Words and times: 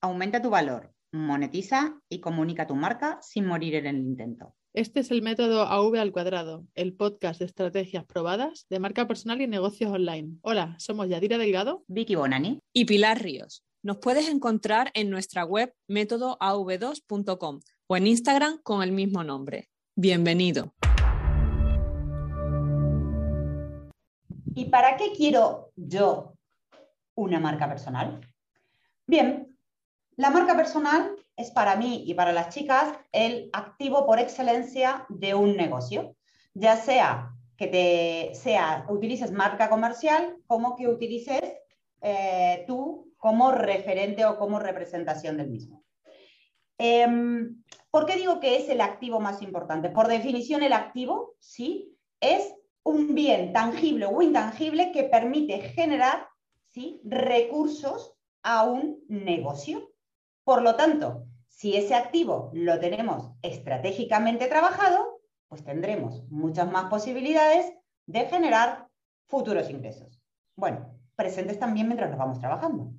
aumenta 0.00 0.42
tu 0.42 0.50
valor, 0.50 0.92
monetiza 1.12 2.00
y 2.08 2.20
comunica 2.20 2.66
tu 2.66 2.74
marca 2.74 3.18
sin 3.22 3.46
morir 3.46 3.74
en 3.76 3.86
el 3.86 3.96
intento. 3.96 4.54
Este 4.74 5.00
es 5.00 5.10
el 5.10 5.22
método 5.22 5.62
AV 5.62 5.96
al 5.96 6.12
cuadrado, 6.12 6.66
el 6.74 6.94
podcast 6.94 7.40
de 7.40 7.46
estrategias 7.46 8.04
probadas 8.04 8.66
de 8.68 8.78
marca 8.78 9.08
personal 9.08 9.40
y 9.40 9.46
negocios 9.46 9.90
online. 9.90 10.36
Hola, 10.42 10.76
somos 10.78 11.08
Yadira 11.08 11.38
Delgado, 11.38 11.82
Vicky 11.86 12.14
Bonani 12.14 12.58
y 12.74 12.84
Pilar 12.84 13.22
Ríos. 13.22 13.64
Nos 13.82 13.98
puedes 13.98 14.28
encontrar 14.28 14.90
en 14.94 15.08
nuestra 15.08 15.44
web 15.44 15.72
métodoav2.com 15.88 17.60
o 17.86 17.96
en 17.96 18.06
Instagram 18.06 18.58
con 18.62 18.82
el 18.82 18.92
mismo 18.92 19.24
nombre. 19.24 19.70
Bienvenido. 19.94 20.74
¿Y 24.54 24.66
para 24.66 24.96
qué 24.96 25.12
quiero 25.16 25.72
yo 25.76 26.34
una 27.14 27.40
marca 27.40 27.68
personal? 27.68 28.20
Bien, 29.06 29.55
la 30.16 30.30
marca 30.30 30.56
personal 30.56 31.14
es 31.36 31.50
para 31.50 31.76
mí 31.76 32.04
y 32.06 32.14
para 32.14 32.32
las 32.32 32.54
chicas 32.54 32.96
el 33.12 33.50
activo 33.52 34.06
por 34.06 34.18
excelencia 34.18 35.06
de 35.08 35.34
un 35.34 35.56
negocio, 35.56 36.16
ya 36.54 36.76
sea 36.76 37.32
que 37.56 37.66
te 37.66 38.34
sea 38.34 38.86
utilices 38.88 39.32
marca 39.32 39.68
comercial 39.68 40.36
como 40.46 40.76
que 40.76 40.88
utilices 40.88 41.40
eh, 42.02 42.64
tú 42.66 43.12
como 43.16 43.52
referente 43.52 44.24
o 44.24 44.38
como 44.38 44.58
representación 44.58 45.36
del 45.36 45.50
mismo. 45.50 45.82
Em, 46.78 47.62
¿Por 47.90 48.06
qué 48.06 48.16
digo 48.16 48.40
que 48.40 48.56
es 48.56 48.68
el 48.68 48.80
activo 48.80 49.20
más 49.20 49.40
importante? 49.42 49.88
Por 49.88 50.08
definición, 50.08 50.62
el 50.62 50.74
activo, 50.74 51.34
¿sí? 51.38 51.96
Es 52.20 52.54
un 52.82 53.14
bien 53.14 53.52
tangible 53.52 54.06
o 54.06 54.20
intangible 54.22 54.92
que 54.92 55.04
permite 55.04 55.60
generar 55.60 56.28
¿sí? 56.68 57.00
recursos 57.04 58.14
a 58.42 58.64
un 58.64 59.02
negocio. 59.08 59.90
Por 60.46 60.62
lo 60.62 60.76
tanto, 60.76 61.26
si 61.48 61.74
ese 61.74 61.96
activo 61.96 62.52
lo 62.54 62.78
tenemos 62.78 63.32
estratégicamente 63.42 64.46
trabajado, 64.46 65.20
pues 65.48 65.64
tendremos 65.64 66.22
muchas 66.30 66.70
más 66.70 66.84
posibilidades 66.84 67.74
de 68.06 68.26
generar 68.26 68.86
futuros 69.26 69.68
ingresos. 69.70 70.22
Bueno, 70.54 71.00
presentes 71.16 71.58
también 71.58 71.88
mientras 71.88 72.10
nos 72.10 72.18
vamos 72.20 72.38
trabajando. 72.38 72.92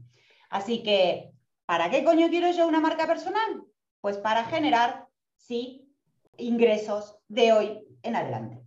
Así 0.49 0.83
que, 0.83 1.31
¿para 1.65 1.89
qué 1.89 2.03
coño 2.03 2.27
quiero 2.27 2.51
yo 2.51 2.67
una 2.67 2.81
marca 2.81 3.07
personal? 3.07 3.63
Pues 4.01 4.17
para 4.17 4.43
generar, 4.43 5.07
sí, 5.37 5.89
ingresos 6.35 7.17
de 7.29 7.53
hoy 7.53 7.79
en 8.03 8.17
adelante. 8.17 8.61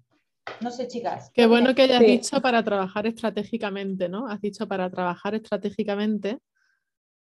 No 0.63 0.71
sé, 0.71 0.89
chicas. 0.89 1.31
Qué 1.35 1.45
bueno 1.45 1.75
que 1.75 1.83
hayas 1.83 2.01
dicho 2.01 2.41
para 2.41 2.65
trabajar 2.65 3.07
estratégicamente, 3.07 4.09
¿no? 4.09 4.27
Has 4.27 4.41
dicho 4.41 4.67
para 4.67 4.89
trabajar 4.89 5.35
estratégicamente, 5.35 6.39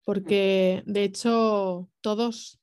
porque 0.04 0.82
de 0.86 1.04
hecho 1.04 1.88
todos 2.00 2.60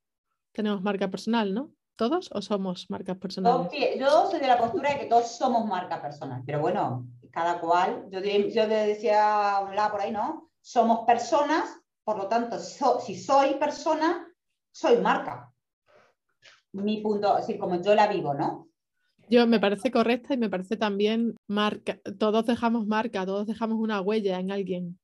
tenemos 0.51 0.81
marca 0.81 1.09
personal, 1.09 1.53
¿no? 1.53 1.71
¿Todos 1.95 2.29
o 2.31 2.41
somos 2.41 2.89
marcas 2.89 3.17
personales? 3.17 3.71
Yo 3.99 4.29
soy 4.29 4.39
de 4.39 4.47
la 4.47 4.57
postura 4.57 4.93
de 4.93 4.99
que 4.99 5.05
todos 5.05 5.35
somos 5.35 5.65
marca 5.65 6.01
personal, 6.01 6.43
pero 6.45 6.59
bueno, 6.59 7.07
cada 7.31 7.59
cual, 7.59 8.07
yo, 8.11 8.19
yo 8.19 8.67
decía 8.67 9.59
un 9.67 9.75
lado 9.75 9.91
por 9.91 10.01
ahí, 10.01 10.11
¿no? 10.11 10.51
Somos 10.61 11.05
personas, 11.05 11.79
por 12.03 12.17
lo 12.17 12.27
tanto, 12.27 12.59
si 12.59 13.15
soy 13.15 13.55
persona, 13.55 14.27
soy 14.71 14.97
marca. 14.97 15.51
Mi 16.73 17.01
punto, 17.01 17.33
así 17.33 17.57
como 17.57 17.81
yo 17.81 17.95
la 17.95 18.07
vivo, 18.07 18.33
¿no? 18.33 18.67
Yo 19.29 19.45
me 19.47 19.59
parece 19.59 19.91
correcta 19.91 20.33
y 20.35 20.37
me 20.37 20.49
parece 20.49 20.77
también 20.77 21.35
marca, 21.47 21.99
todos 22.17 22.45
dejamos 22.45 22.85
marca, 22.85 23.25
todos 23.25 23.47
dejamos 23.47 23.79
una 23.79 24.01
huella 24.01 24.39
en 24.39 24.51
alguien. 24.51 24.99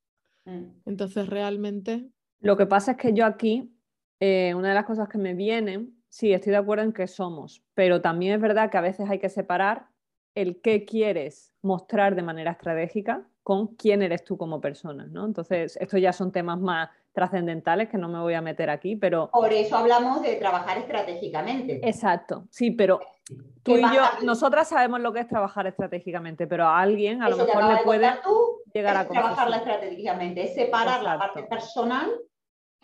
Mm. 0.45 0.81
Entonces 0.85 1.27
realmente... 1.27 2.09
Lo 2.43 2.57
que 2.57 2.65
pasa 2.65 2.91
es 2.91 2.97
que 2.97 3.13
yo 3.13 3.25
aquí, 3.25 3.73
eh, 4.19 4.53
una 4.53 4.67
de 4.67 4.73
las 4.75 4.83
cosas 4.83 5.07
que 5.07 5.17
me 5.17 5.33
vienen, 5.33 5.95
sí, 6.09 6.33
estoy 6.33 6.51
de 6.51 6.57
acuerdo 6.57 6.83
en 6.83 6.91
que 6.91 7.07
somos, 7.07 7.63
pero 7.73 8.01
también 8.01 8.33
es 8.33 8.41
verdad 8.41 8.69
que 8.69 8.77
a 8.77 8.81
veces 8.81 9.09
hay 9.09 9.17
que 9.17 9.29
separar 9.29 9.87
el 10.35 10.59
qué 10.59 10.83
quieres 10.83 11.53
mostrar 11.61 12.15
de 12.15 12.21
manera 12.21 12.51
estratégica 12.51 13.25
con 13.43 13.67
quién 13.75 14.01
eres 14.01 14.25
tú 14.25 14.37
como 14.37 14.59
persona, 14.59 15.05
¿no? 15.05 15.25
Entonces, 15.25 15.77
estos 15.79 16.01
ya 16.01 16.11
son 16.11 16.33
temas 16.33 16.59
más 16.59 16.89
trascendentales 17.13 17.87
que 17.87 17.97
no 17.97 18.09
me 18.09 18.19
voy 18.19 18.33
a 18.33 18.41
meter 18.41 18.69
aquí, 18.69 18.97
pero... 18.97 19.29
Por 19.31 19.53
eso 19.53 19.77
hablamos 19.77 20.21
de 20.21 20.35
trabajar 20.35 20.77
estratégicamente. 20.79 21.79
Exacto, 21.87 22.45
sí, 22.49 22.71
pero 22.71 22.99
tú 23.61 23.77
y 23.77 23.81
yo, 23.81 24.01
nosotras 24.23 24.67
sabemos 24.67 24.99
lo 24.99 25.13
que 25.13 25.21
es 25.21 25.29
trabajar 25.29 25.65
estratégicamente, 25.67 26.45
pero 26.45 26.65
a 26.65 26.81
alguien 26.81 27.21
a 27.21 27.29
lo 27.29 27.37
mejor 27.37 27.63
le 27.73 27.83
puede 27.83 28.11
llegar 28.73 28.97
a 28.97 29.07
trabajarla 29.07 29.57
estratégicamente, 29.57 30.43
es 30.43 30.55
separar 30.55 31.03
la 31.03 31.17
parte 31.17 31.43
personal 31.43 32.11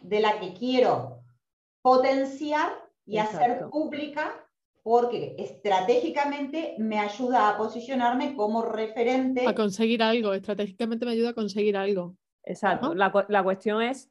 de 0.02 0.20
la 0.20 0.40
que 0.40 0.54
quiero 0.54 1.24
potenciar 1.82 2.72
y 3.06 3.18
hacer 3.18 3.70
pública 3.70 4.34
porque 4.84 5.36
estratégicamente 5.38 6.76
me 6.78 7.00
ayuda 7.00 7.50
a 7.50 7.58
posicionarme 7.58 8.36
como 8.36 8.64
referente. 8.64 9.48
A 9.48 9.54
conseguir 9.54 10.02
algo, 10.02 10.34
estratégicamente 10.34 11.06
me 11.06 11.12
ayuda 11.12 11.30
a 11.30 11.34
conseguir 11.34 11.78
algo. 11.78 12.16
Exacto, 12.44 12.96
la, 12.96 13.12
la, 13.28 13.44
cuestión 13.44 13.82
es 13.82 14.09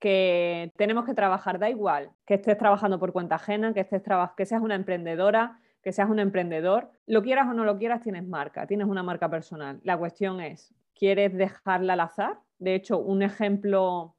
que 0.00 0.72
tenemos 0.76 1.04
que 1.04 1.14
trabajar, 1.14 1.58
da 1.58 1.70
igual 1.70 2.10
que 2.26 2.34
estés 2.34 2.58
trabajando 2.58 2.98
por 2.98 3.12
cuenta 3.12 3.36
ajena, 3.36 3.72
que, 3.74 3.80
estés 3.80 4.02
que 4.36 4.46
seas 4.46 4.62
una 4.62 4.74
emprendedora, 4.74 5.60
que 5.82 5.92
seas 5.92 6.10
un 6.10 6.18
emprendedor, 6.18 6.90
lo 7.06 7.22
quieras 7.22 7.46
o 7.48 7.52
no 7.52 7.64
lo 7.64 7.78
quieras, 7.78 8.02
tienes 8.02 8.26
marca, 8.26 8.66
tienes 8.66 8.86
una 8.86 9.02
marca 9.02 9.30
personal. 9.30 9.80
La 9.84 9.96
cuestión 9.96 10.40
es, 10.40 10.74
¿quieres 10.94 11.34
dejarla 11.34 11.92
al 11.92 12.00
azar? 12.00 12.40
De 12.58 12.74
hecho, 12.74 12.98
un 12.98 13.22
ejemplo, 13.22 14.16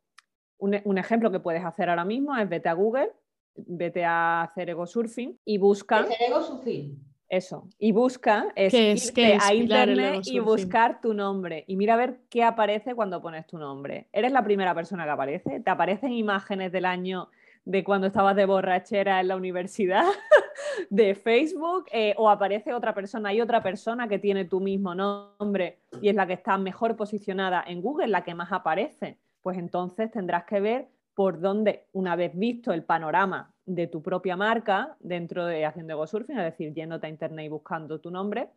un, 0.62 0.98
ejemplo 0.98 1.32
que 1.32 1.40
puedes 1.40 1.64
hacer 1.66 1.90
ahora 1.90 2.06
mismo 2.06 2.38
es 2.38 2.48
vete 2.48 2.70
a 2.70 2.74
Google, 2.74 3.12
vete 3.56 4.06
a 4.06 4.44
hacer 4.44 4.70
ego 4.70 4.86
surfing 4.86 5.38
y 5.44 5.58
busca... 5.58 6.08
Ego 6.20 6.42
surfing. 6.42 7.12
Eso. 7.28 7.70
Y 7.80 7.94
busca, 7.94 8.52
es, 8.56 8.74
irte 8.74 9.38
a 9.42 9.54
internet 9.54 10.24
y 10.26 10.40
buscar 10.40 11.00
tu 11.00 11.14
nombre. 11.14 11.64
Y 11.66 11.78
mira 11.78 11.94
a 11.94 11.98
ver 11.98 12.20
qué 12.30 12.44
aparece 12.44 12.94
cuando 12.94 13.22
pones 13.22 13.48
tu 13.48 13.58
nombre. 13.58 14.10
¿Eres 14.12 14.34
la 14.34 14.44
primera 14.44 14.76
persona 14.76 15.06
que 15.06 15.12
aparece? 15.12 15.60
¿Te 15.62 15.72
aparecen 15.72 16.12
imágenes 16.12 16.74
del 16.74 16.84
año 16.84 17.30
de 17.64 17.86
cuando 17.86 18.08
estabas 18.08 18.36
de 18.36 18.46
borrachera 18.46 19.22
en 19.22 19.30
la 19.30 19.38
universidad 19.38 20.04
de 20.90 21.16
Facebook? 21.16 21.86
Eh, 21.94 22.14
¿O 22.18 22.30
aparece 22.30 22.74
otra 22.74 22.94
persona? 22.94 23.30
Hay 23.30 23.40
otra 23.40 23.64
persona 23.64 24.10
que 24.10 24.20
tiene 24.20 24.44
tu 24.44 24.60
mismo 24.60 24.94
nombre 24.94 25.80
y 26.02 26.10
es 26.10 26.16
la 26.16 26.28
que 26.28 26.34
está 26.34 26.58
mejor 26.58 26.98
posicionada 26.98 27.64
en 27.66 27.82
Google, 27.82 28.10
la 28.10 28.26
que 28.26 28.36
más 28.36 28.52
aparece. 28.52 29.18
Pues 29.42 29.58
entonces 29.58 30.12
tendrás 30.12 30.46
que 30.46 30.60
ver 30.60 30.88
por 31.14 31.40
dónde, 31.40 31.88
una 31.92 32.16
vez 32.16 32.32
visto 32.36 32.72
el 32.74 32.84
panorama 32.84 33.54
de 33.66 33.88
tu 33.88 34.02
propia 34.02 34.36
marca 34.36 34.96
dentro 35.00 35.46
de 35.46 35.66
haciendo 35.66 35.94
ego 35.94 36.08
surfing, 36.08 36.38
es 36.38 36.46
decir, 36.46 36.74
yéndote 36.74 37.08
a 37.08 37.10
internet 37.10 37.46
y 37.46 37.50
buscando 37.50 38.00
tu 38.00 38.12
nombre, 38.12 38.50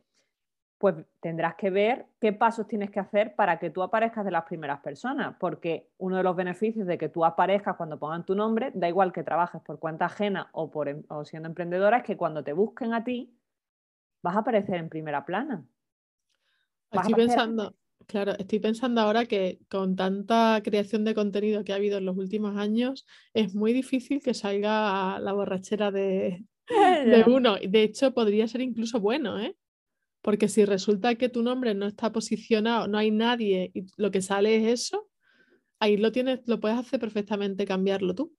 pues 0.78 0.96
tendrás 1.20 1.54
que 1.54 1.70
ver 1.70 2.06
qué 2.20 2.32
pasos 2.32 2.66
tienes 2.66 2.90
que 2.90 3.00
hacer 3.00 3.34
para 3.34 3.58
que 3.58 3.70
tú 3.70 3.82
aparezcas 3.82 4.24
de 4.24 4.30
las 4.30 4.44
primeras 4.44 4.80
personas, 4.80 5.34
porque 5.38 5.88
uno 5.98 6.16
de 6.16 6.22
los 6.22 6.36
beneficios 6.36 6.86
de 6.86 6.98
que 6.98 7.08
tú 7.08 7.24
aparezcas 7.24 7.76
cuando 7.76 7.98
pongan 7.98 8.24
tu 8.24 8.34
nombre, 8.34 8.70
da 8.74 8.88
igual 8.88 9.12
que 9.12 9.22
trabajes 9.22 9.62
por 9.62 9.78
cuenta 9.78 10.06
ajena 10.06 10.50
o, 10.52 10.70
por, 10.70 10.88
em, 10.88 11.02
o 11.08 11.24
siendo 11.24 11.48
emprendedora, 11.48 11.98
es 11.98 12.04
que 12.04 12.16
cuando 12.16 12.44
te 12.44 12.52
busquen 12.52 12.92
a 12.92 13.02
ti, 13.02 13.34
vas 14.22 14.36
a 14.36 14.40
aparecer 14.40 14.76
en 14.76 14.88
primera 14.88 15.24
plana. 15.24 15.64
Estoy 16.90 17.14
pensando, 17.14 17.74
Claro, 18.06 18.32
estoy 18.38 18.58
pensando 18.58 19.00
ahora 19.00 19.26
que 19.26 19.60
con 19.68 19.96
tanta 19.96 20.60
creación 20.62 21.04
de 21.04 21.14
contenido 21.14 21.64
que 21.64 21.72
ha 21.72 21.76
habido 21.76 21.98
en 21.98 22.04
los 22.04 22.16
últimos 22.16 22.56
años, 22.56 23.06
es 23.32 23.54
muy 23.54 23.72
difícil 23.72 24.20
que 24.22 24.34
salga 24.34 25.18
la 25.20 25.32
borrachera 25.32 25.90
de, 25.90 26.44
de 26.68 27.24
uno. 27.26 27.56
De 27.56 27.82
hecho, 27.82 28.12
podría 28.12 28.48
ser 28.48 28.60
incluso 28.60 29.00
bueno, 29.00 29.40
¿eh? 29.40 29.56
Porque 30.22 30.48
si 30.48 30.64
resulta 30.64 31.14
que 31.16 31.28
tu 31.28 31.42
nombre 31.42 31.74
no 31.74 31.86
está 31.86 32.12
posicionado, 32.12 32.88
no 32.88 32.98
hay 32.98 33.10
nadie 33.10 33.70
y 33.74 33.86
lo 33.96 34.10
que 34.10 34.22
sale 34.22 34.56
es 34.56 34.82
eso, 34.82 35.08
ahí 35.78 35.96
lo 35.96 36.12
tienes, 36.12 36.40
lo 36.46 36.60
puedes 36.60 36.78
hacer 36.78 36.98
perfectamente 36.98 37.66
cambiarlo 37.66 38.14
tú. 38.14 38.34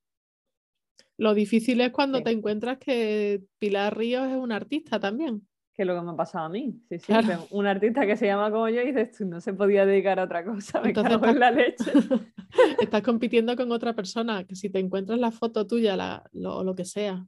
Lo 1.18 1.34
difícil 1.34 1.80
es 1.82 1.92
cuando 1.92 2.24
te 2.24 2.32
encuentras 2.32 2.80
que 2.80 3.44
Pilar 3.60 3.98
Ríos 3.98 4.28
es 4.28 4.36
un 4.36 4.52
artista 4.52 5.00
también 5.00 5.48
que 5.76 5.84
es 5.84 5.88
lo 5.88 5.96
que 5.96 6.02
me 6.02 6.12
ha 6.12 6.16
pasado 6.16 6.46
a 6.46 6.50
mí. 6.50 6.82
Sí, 6.90 7.00
sí, 7.00 7.14
un 7.52 7.68
artista 7.68 8.06
que 8.06 8.16
se 8.16 8.26
llama 8.26 8.50
como 8.50 8.70
yo 8.70 8.82
y 8.82 8.88
dices, 8.88 9.12
tú 9.18 9.26
no 9.26 9.42
se 9.42 9.54
podía 9.54 9.86
dedicar 9.86 10.20
a 10.20 10.24
otra 10.24 10.46
cosa, 10.46 10.80
me 10.80 10.90
Entonces, 10.90 11.18
cago 11.18 11.28
en 11.28 11.40
la 11.40 11.52
leche. 11.52 11.92
estás 12.82 13.02
compitiendo 13.02 13.56
con 13.56 13.72
otra 13.72 13.94
persona, 13.94 14.46
que 14.46 14.56
si 14.56 14.70
te 14.70 14.80
encuentras 14.80 15.20
la 15.20 15.32
foto 15.32 15.68
tuya, 15.68 15.98
la, 15.98 16.24
lo, 16.32 16.64
lo 16.64 16.76
que 16.76 16.86
sea, 16.86 17.26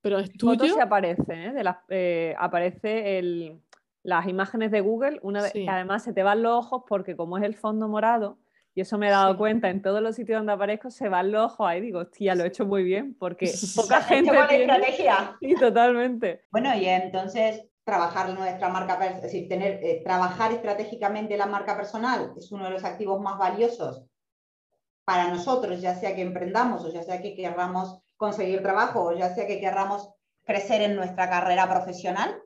pero 0.00 0.18
es 0.18 0.32
tuyo... 0.32 0.58
Foto 0.58 0.74
se 0.74 0.80
aparece, 0.80 1.46
¿eh? 1.46 1.52
De 1.52 1.62
las, 1.62 1.76
eh, 1.90 2.34
aparece 2.38 3.18
el, 3.18 3.60
las 4.02 4.26
imágenes 4.26 4.70
de 4.70 4.80
Google, 4.80 5.18
una 5.22 5.50
que 5.50 5.68
además 5.68 6.02
se 6.02 6.14
te 6.14 6.22
van 6.22 6.42
los 6.42 6.64
ojos 6.64 6.84
porque 6.88 7.16
como 7.16 7.36
es 7.36 7.44
el 7.44 7.54
fondo 7.54 7.86
morado, 7.86 8.38
y 8.74 8.80
eso 8.80 8.96
me 8.98 9.08
he 9.08 9.10
dado 9.10 9.36
cuenta, 9.36 9.68
en 9.68 9.82
todos 9.82 10.00
los 10.00 10.14
sitios 10.14 10.38
donde 10.38 10.52
aparezco 10.52 10.90
se 10.90 11.08
van 11.08 11.32
los 11.32 11.52
ojos 11.52 11.66
ahí, 11.68 11.80
digo, 11.80 11.98
hostia, 12.00 12.34
lo 12.34 12.44
he 12.44 12.48
hecho 12.48 12.64
muy 12.64 12.84
bien, 12.84 13.14
porque 13.18 13.46
poca 13.76 14.00
gente 14.00 14.30
tiene... 14.30 14.64
estrategia. 14.64 15.36
Sí, 15.40 15.54
totalmente. 15.56 16.44
Bueno, 16.50 16.74
y 16.76 16.86
entonces 16.86 17.69
trabajar 17.90 18.32
nuestra 18.38 18.68
marca, 18.68 19.04
es 19.04 19.20
decir, 19.20 19.48
tener, 19.48 19.84
eh, 19.84 20.00
trabajar 20.04 20.52
estratégicamente 20.52 21.36
la 21.36 21.46
marca 21.46 21.76
personal 21.76 22.32
es 22.36 22.52
uno 22.52 22.66
de 22.66 22.70
los 22.70 22.84
activos 22.84 23.20
más 23.20 23.36
valiosos 23.36 24.04
para 25.04 25.28
nosotros, 25.28 25.80
ya 25.80 25.96
sea 25.96 26.14
que 26.14 26.22
emprendamos 26.22 26.84
o 26.84 26.92
ya 26.92 27.02
sea 27.02 27.20
que 27.20 27.34
queramos 27.34 27.98
conseguir 28.16 28.62
trabajo 28.62 29.06
o 29.06 29.12
ya 29.12 29.34
sea 29.34 29.48
que 29.48 29.58
queramos 29.58 30.08
crecer 30.44 30.82
en 30.82 30.94
nuestra 30.94 31.28
carrera 31.28 31.68
profesional, 31.68 32.40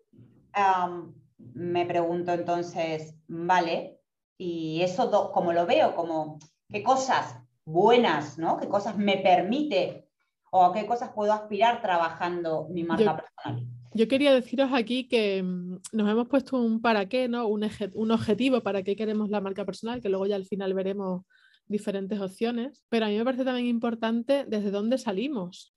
me 1.52 1.84
pregunto 1.84 2.32
entonces, 2.32 3.14
vale, 3.28 4.00
y 4.38 4.80
eso 4.80 5.30
como 5.30 5.52
lo 5.52 5.66
veo, 5.66 5.94
como 5.94 6.38
qué 6.70 6.82
cosas 6.82 7.36
buenas, 7.66 8.38
¿no? 8.38 8.56
¿Qué 8.56 8.68
cosas 8.68 8.96
me 8.96 9.18
permite 9.18 10.08
o 10.50 10.64
a 10.64 10.72
qué 10.72 10.86
cosas 10.86 11.10
puedo 11.14 11.34
aspirar 11.34 11.82
trabajando 11.82 12.66
mi 12.70 12.82
marca 12.82 13.14
personal? 13.14 13.66
Yo 13.94 14.08
quería 14.08 14.34
deciros 14.34 14.70
aquí 14.72 15.06
que 15.06 15.42
mm, 15.42 15.78
nos 15.92 16.10
hemos 16.10 16.28
puesto 16.28 16.60
un 16.60 16.80
para 16.80 17.08
qué, 17.08 17.28
¿no? 17.28 17.46
Un, 17.46 17.68
un 17.94 18.10
objetivo 18.10 18.60
para 18.60 18.82
qué 18.82 18.96
queremos 18.96 19.30
la 19.30 19.40
marca 19.40 19.64
personal, 19.64 20.02
que 20.02 20.08
luego 20.08 20.26
ya 20.26 20.36
al 20.36 20.46
final 20.46 20.74
veremos 20.74 21.22
diferentes 21.66 22.20
opciones, 22.20 22.84
pero 22.88 23.06
a 23.06 23.08
mí 23.08 23.16
me 23.16 23.24
parece 23.24 23.44
también 23.44 23.66
importante 23.66 24.44
desde 24.46 24.70
dónde 24.70 24.98
salimos, 24.98 25.72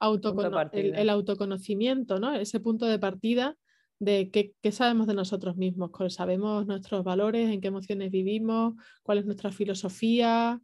el, 0.74 1.10
autoconocimiento, 1.10 2.20
¿no? 2.20 2.34
ese 2.36 2.60
punto 2.60 2.86
de 2.86 3.00
partida 3.00 3.56
de 4.00 4.30
qué, 4.30 4.54
qué, 4.62 4.72
sabemos 4.72 5.08
de 5.08 5.14
nosotros 5.14 5.56
mismos, 5.56 5.92
sabemos 6.10 6.68
nuestros 6.68 7.04
valores, 7.04 7.50
en 7.50 7.62
qué 7.62 7.70
emociones 7.70 8.12
vivimos, 8.12 8.74
cuál 9.02 9.20
es 9.20 9.26
nuestra 9.26 9.52
filosofía, 9.52 10.62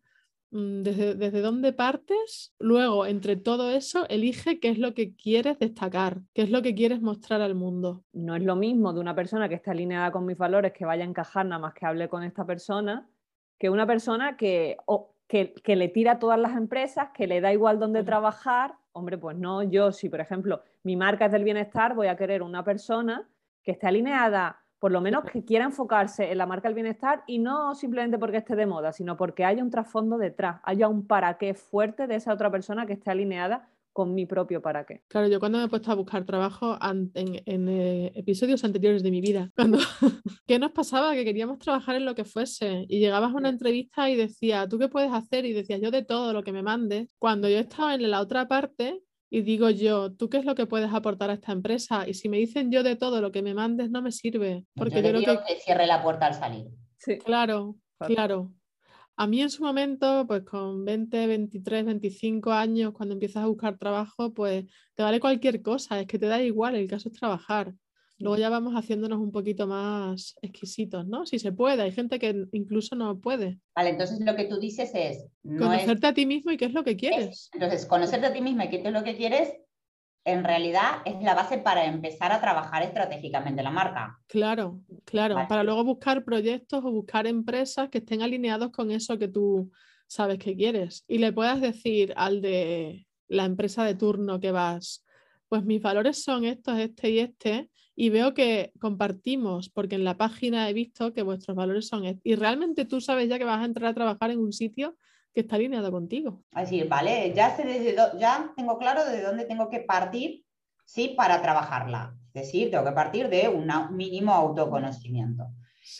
desde, 0.53 1.15
desde 1.15 1.41
dónde 1.41 1.73
partes, 1.73 2.53
luego 2.59 3.07
entre 3.07 3.35
todo 3.35 3.71
eso 3.71 4.07
elige 4.07 4.59
qué 4.59 4.69
es 4.69 4.77
lo 4.77 4.93
que 4.93 5.15
quieres 5.15 5.57
destacar, 5.57 6.19
qué 6.33 6.43
es 6.43 6.51
lo 6.51 6.61
que 6.61 6.75
quieres 6.75 7.01
mostrar 7.01 7.41
al 7.41 7.55
mundo. 7.55 8.03
No 8.13 8.35
es 8.35 8.43
lo 8.43 8.55
mismo 8.55 8.93
de 8.93 8.99
una 8.99 9.15
persona 9.15 9.49
que 9.49 9.55
está 9.55 9.71
alineada 9.71 10.11
con 10.11 10.25
mis 10.27 10.37
valores, 10.37 10.71
que 10.71 10.85
vaya 10.85 11.03
a 11.03 11.07
encajar 11.07 11.47
nada 11.47 11.59
más 11.59 11.73
que 11.73 11.87
hable 11.87 12.07
con 12.07 12.21
esta 12.21 12.45
persona, 12.45 13.09
que 13.57 13.71
una 13.71 13.87
persona 13.87 14.37
que, 14.37 14.77
que, 15.27 15.53
que, 15.53 15.75
le 15.75 15.87
tira 15.87 16.13
a 16.13 16.19
todas 16.19 16.39
las 16.39 16.55
empresas, 16.55 17.09
que 17.15 17.25
le 17.25 17.41
da 17.41 17.51
igual 17.51 17.79
dónde 17.79 18.03
trabajar. 18.03 18.75
Hombre, 18.91 19.17
pues 19.17 19.35
no, 19.35 19.63
yo 19.63 19.91
si 19.91 20.07
por 20.07 20.19
ejemplo 20.19 20.61
mi 20.83 20.95
marca 20.95 21.25
es 21.25 21.31
del 21.31 21.43
bienestar, 21.43 21.95
voy 21.95 22.07
a 22.07 22.15
querer 22.15 22.43
una 22.43 22.63
persona 22.63 23.27
que 23.63 23.71
esté 23.71 23.87
alineada 23.87 24.62
por 24.83 24.91
lo 24.91 24.99
menos 24.99 25.23
que 25.23 25.45
quiera 25.45 25.63
enfocarse 25.63 26.29
en 26.29 26.37
la 26.37 26.45
marca 26.45 26.67
del 26.67 26.75
bienestar 26.75 27.23
y 27.25 27.39
no 27.39 27.73
simplemente 27.73 28.19
porque 28.19 28.35
esté 28.35 28.57
de 28.57 28.65
moda, 28.65 28.91
sino 28.91 29.15
porque 29.15 29.45
haya 29.45 29.63
un 29.63 29.69
trasfondo 29.69 30.17
detrás, 30.17 30.59
haya 30.65 30.89
un 30.89 31.07
para 31.07 31.37
qué 31.37 31.53
fuerte 31.53 32.05
de 32.05 32.15
esa 32.15 32.33
otra 32.33 32.51
persona 32.51 32.85
que 32.85 32.91
esté 32.91 33.09
alineada 33.09 33.69
con 33.93 34.13
mi 34.13 34.25
propio 34.25 34.61
para 34.61 34.85
qué. 34.85 35.01
Claro, 35.07 35.29
yo 35.29 35.39
cuando 35.39 35.57
me 35.57 35.63
he 35.63 35.67
puesto 35.69 35.89
a 35.89 35.95
buscar 35.95 36.25
trabajo 36.25 36.77
en, 36.81 37.11
eh, 37.45 38.11
episodios 38.13 38.61
anteriores 38.65 39.03
de 39.03 39.11
mi 39.11 39.21
vida, 39.21 39.51
cuando, 39.55 39.77
¿qué 40.45 40.59
nos 40.59 40.73
pasaba? 40.73 41.13
Que 41.13 41.23
queríamos 41.23 41.59
trabajar 41.59 41.95
en 41.95 42.03
lo 42.03 42.13
que 42.13 42.25
fuese 42.25 42.85
y 42.89 42.99
llegabas 42.99 43.31
a 43.31 43.37
una 43.37 43.47
entrevista 43.47 44.09
y 44.09 44.17
decía, 44.17 44.67
¿tú 44.67 44.79
qué 44.79 44.89
puedes 44.89 45.13
hacer? 45.13 45.45
Y 45.45 45.53
decías, 45.53 45.79
yo 45.79 45.91
de 45.91 46.03
todo 46.03 46.33
lo 46.33 46.43
que 46.43 46.51
me 46.51 46.61
mandes. 46.61 47.07
Cuando 47.19 47.47
yo 47.47 47.57
estaba 47.57 47.95
en 47.95 48.11
la 48.11 48.19
otra 48.19 48.49
parte, 48.49 49.01
y 49.33 49.41
digo 49.41 49.71
yo, 49.71 50.13
¿tú 50.13 50.29
qué 50.29 50.37
es 50.37 50.45
lo 50.45 50.53
que 50.53 50.67
puedes 50.67 50.93
aportar 50.93 51.31
a 51.31 51.33
esta 51.33 51.51
empresa? 51.53 52.07
Y 52.07 52.13
si 52.13 52.29
me 52.29 52.37
dicen 52.37 52.71
yo 52.71 52.83
de 52.83 52.95
todo 52.95 53.19
lo 53.19 53.31
que 53.31 53.41
me 53.41 53.55
mandes, 53.55 53.89
no 53.89 53.99
me 54.03 54.11
sirve. 54.11 54.63
Porque 54.75 55.01
yo, 55.01 55.09
creo 55.09 55.43
que... 55.43 55.55
cierre 55.59 55.87
la 55.87 56.03
puerta 56.03 56.27
al 56.27 56.35
salir. 56.35 56.67
Sí. 56.99 57.17
Claro, 57.17 57.75
claro. 57.97 58.53
A 59.15 59.25
mí 59.25 59.41
en 59.41 59.49
su 59.49 59.63
momento, 59.63 60.27
pues 60.27 60.43
con 60.43 60.85
20, 60.85 61.25
23, 61.25 61.83
25 61.83 62.51
años, 62.51 62.93
cuando 62.93 63.13
empiezas 63.13 63.43
a 63.43 63.47
buscar 63.47 63.75
trabajo, 63.79 64.35
pues 64.35 64.65
te 64.93 65.01
vale 65.01 65.19
cualquier 65.19 65.63
cosa, 65.63 65.99
es 65.99 66.05
que 66.05 66.19
te 66.19 66.27
da 66.27 66.39
igual, 66.39 66.75
el 66.75 66.87
caso 66.87 67.09
es 67.09 67.17
trabajar. 67.17 67.73
Luego 68.23 68.37
ya 68.37 68.49
vamos 68.49 68.73
haciéndonos 68.73 69.19
un 69.19 69.33
poquito 69.33 69.67
más 69.67 70.35
exquisitos, 70.41 71.05
¿no? 71.05 71.25
Si 71.25 71.39
se 71.39 71.51
puede, 71.51 71.83
hay 71.83 71.91
gente 71.91 72.19
que 72.19 72.45
incluso 72.53 72.95
no 72.95 73.19
puede. 73.19 73.59
Vale, 73.75 73.89
entonces 73.89 74.21
lo 74.21 74.33
que 74.37 74.45
tú 74.45 74.59
dices 74.59 74.91
es... 74.93 75.25
conocerte 75.43 76.07
a 76.07 76.13
ti 76.13 76.25
mismo 76.25 76.51
y 76.51 76.57
qué 76.57 76.65
es 76.65 76.73
lo 76.73 76.85
que 76.85 76.95
quieres. 76.95 77.49
entonces, 77.51 77.85
conocerte 77.85 78.27
a 78.27 78.31
ti 78.31 78.39
mismo 78.39 78.63
y 78.63 78.69
qué 78.69 78.77
es 78.77 78.93
lo 78.93 79.03
que 79.03 79.17
quieres, 79.17 79.53
en 80.23 80.45
realidad 80.45 81.01
es 81.03 81.21
la 81.21 81.35
base 81.35 81.57
para 81.57 81.83
empezar 81.83 82.31
a 82.31 82.39
trabajar 82.39 82.81
estratégicamente 82.83 83.61
la 83.61 83.71
marca. 83.71 84.17
Claro, 84.27 84.79
claro, 85.03 85.35
para 85.49 85.65
luego 85.65 85.83
buscar 85.83 86.23
proyectos 86.23 86.81
o 86.85 86.91
buscar 86.91 87.27
empresas 87.27 87.89
que 87.89 87.97
estén 87.97 88.21
alineados 88.21 88.71
con 88.71 88.89
eso 88.89 89.19
que 89.19 89.27
tú 89.27 89.69
sabes 90.07 90.37
que 90.37 90.55
quieres. 90.55 91.03
Y 91.09 91.17
le 91.17 91.33
puedas 91.33 91.59
decir 91.59 92.13
al 92.15 92.41
de 92.41 93.05
la 93.27 93.43
empresa 93.43 93.83
de 93.83 93.95
turno 93.95 94.39
que 94.39 94.51
vas, 94.51 95.02
pues 95.53 95.65
mis 95.65 95.83
valores 95.83 96.23
son 96.23 96.45
estos, 96.45 96.79
este 96.79 97.11
y 97.11 97.19
este, 97.19 97.69
y 97.95 98.09
veo 98.09 98.33
que 98.33 98.71
compartimos, 98.79 99.69
porque 99.69 99.93
en 99.93 100.03
la 100.03 100.17
página 100.17 100.67
he 100.67 100.73
visto 100.73 101.13
que 101.13 101.21
vuestros 101.21 101.55
valores 101.55 101.87
son 101.87 102.19
y 102.23 102.33
realmente 102.33 102.85
tú 102.85 102.99
sabes 102.99 103.29
ya 103.29 103.37
que 103.37 103.45
vas 103.45 103.61
a 103.61 103.65
entrar 103.65 103.91
a 103.91 103.93
trabajar 103.93 104.31
en 104.31 104.39
un 104.39 104.51
sitio 104.51 104.97
que 105.31 105.41
está 105.41 105.57
alineado 105.57 105.91
contigo. 105.91 106.43
Así, 106.53 106.81
vale, 106.81 107.31
ya 107.35 107.55
sé 107.55 107.65
desde 107.65 107.95
ya 108.17 108.51
tengo 108.57 108.79
claro 108.79 109.05
de 109.05 109.21
dónde 109.21 109.45
tengo 109.45 109.69
que 109.69 109.81
partir, 109.81 110.43
sí, 110.85 111.13
para 111.15 111.39
trabajarla. 111.43 112.17
Es 112.33 112.47
decir, 112.47 112.71
tengo 112.71 112.85
que 112.85 112.93
partir 112.93 113.29
de 113.29 113.47
un 113.47 113.71
mínimo 113.95 114.33
autoconocimiento. 114.33 115.49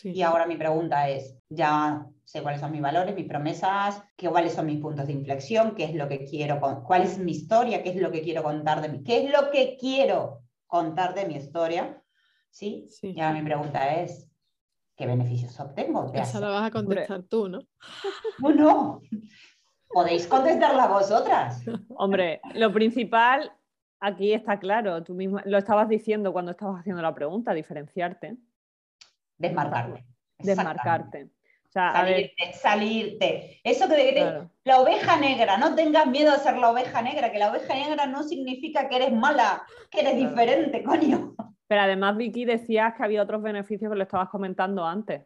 Y 0.04 0.22
ahora 0.22 0.46
mi 0.46 0.56
pregunta 0.56 1.08
es, 1.08 1.36
ya 1.48 2.06
sé 2.24 2.42
cuáles 2.42 2.60
son 2.60 2.72
mis 2.72 2.80
valores, 2.80 3.14
mis 3.14 3.28
promesas, 3.28 4.02
qué, 4.16 4.28
cuáles 4.28 4.54
son 4.54 4.66
mis 4.66 4.80
puntos 4.80 5.06
de 5.06 5.12
inflexión, 5.12 5.74
qué 5.74 5.84
es 5.84 5.94
lo 5.94 6.08
que 6.08 6.24
quiero, 6.24 6.60
cuál 6.84 7.02
es 7.02 7.18
mi 7.18 7.32
historia, 7.32 7.82
qué 7.82 7.90
es 7.90 7.96
lo 7.96 8.10
que 8.10 8.22
quiero 8.22 8.42
contar 8.42 8.80
de 8.80 8.88
mí, 8.88 9.02
qué 9.04 9.24
es 9.24 9.30
lo 9.30 9.50
que 9.50 9.76
quiero 9.78 10.42
contar 10.66 11.14
de 11.14 11.26
mi 11.26 11.34
historia, 11.36 12.02
¿sí? 12.50 12.86
sí. 12.88 13.12
Y 13.14 13.20
ahora 13.20 13.38
mi 13.38 13.44
pregunta 13.44 14.00
es, 14.00 14.30
¿qué 14.96 15.06
beneficios 15.06 15.58
obtengo? 15.60 16.10
Esa 16.14 16.40
la 16.40 16.48
vas 16.48 16.68
a 16.68 16.70
contestar 16.70 17.22
tú, 17.24 17.48
¿no? 17.48 17.60
Bueno, 18.38 19.02
podéis 19.88 20.26
contestarla 20.26 20.86
vosotras. 20.86 21.62
Hombre, 21.96 22.40
lo 22.54 22.72
principal 22.72 23.52
aquí 24.00 24.32
está 24.32 24.58
claro, 24.58 25.02
tú 25.02 25.14
mismo 25.14 25.40
lo 25.44 25.58
estabas 25.58 25.88
diciendo 25.88 26.32
cuando 26.32 26.52
estabas 26.52 26.80
haciendo 26.80 27.02
la 27.02 27.14
pregunta, 27.14 27.52
diferenciarte. 27.52 28.36
Desmarcarte. 29.38 30.04
Desmarcarte 30.38 31.30
salirte, 31.74 32.52
salirte. 32.52 33.60
Eso 33.64 33.88
que 33.88 33.96
de, 33.96 34.48
la 34.64 34.80
oveja 34.80 35.16
negra, 35.16 35.56
no 35.56 35.74
tengas 35.74 36.06
miedo 36.06 36.32
a 36.32 36.38
ser 36.38 36.56
la 36.56 36.70
oveja 36.70 37.02
negra, 37.02 37.32
que 37.32 37.38
la 37.38 37.50
oveja 37.50 37.74
negra 37.74 38.06
no 38.06 38.22
significa 38.22 38.88
que 38.88 38.96
eres 38.96 39.12
mala, 39.12 39.64
que 39.90 40.00
eres 40.00 40.16
diferente, 40.16 40.82
coño. 40.84 41.34
Pero 41.66 41.80
además, 41.80 42.16
Vicky, 42.16 42.44
decías 42.44 42.94
que 42.94 43.02
había 43.02 43.22
otros 43.22 43.42
beneficios 43.42 43.90
que 43.90 43.96
lo 43.96 44.04
estabas 44.04 44.28
comentando 44.28 44.84
antes. 44.84 45.22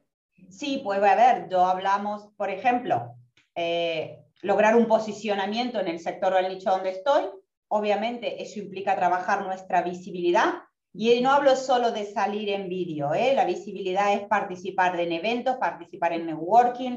Sí, 0.48 0.80
pues 0.82 1.02
a 1.02 1.14
ver, 1.14 1.48
yo 1.50 1.66
hablamos, 1.66 2.28
por 2.36 2.48
ejemplo, 2.48 3.14
eh, 3.54 4.24
lograr 4.40 4.76
un 4.76 4.86
posicionamiento 4.86 5.80
en 5.80 5.88
el 5.88 5.98
sector 5.98 6.32
o 6.32 6.38
el 6.38 6.48
nicho 6.48 6.70
donde 6.70 6.90
estoy. 6.90 7.24
Obviamente, 7.68 8.42
eso 8.42 8.60
implica 8.60 8.96
trabajar 8.96 9.44
nuestra 9.44 9.82
visibilidad, 9.82 10.54
y 11.00 11.20
no 11.20 11.30
hablo 11.30 11.54
solo 11.54 11.92
de 11.92 12.06
salir 12.06 12.48
en 12.48 12.68
vídeo, 12.68 13.14
¿eh? 13.14 13.32
la 13.32 13.44
visibilidad 13.44 14.14
es 14.14 14.26
participar 14.26 14.98
en 14.98 15.12
eventos, 15.12 15.56
participar 15.56 16.12
en 16.12 16.26
networking, 16.26 16.90